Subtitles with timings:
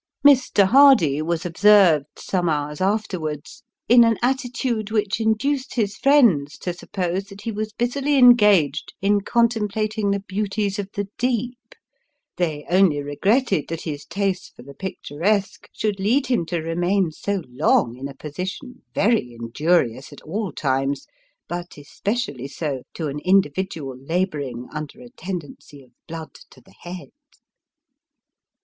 [0.25, 0.65] Mr.
[0.65, 7.25] Hardy was observed, some hours afterwards, in an attitude which induced his friends to suppose
[7.25, 11.75] that he was busily engaged in contemplating the beauties of the deep;
[12.37, 17.43] they only regretted that his taste for the picturesque should lead him to remain so
[17.49, 21.05] long in a position, very injurious at all times,
[21.47, 27.09] but especially so, to an individual labouring under a tendency of blood to the head.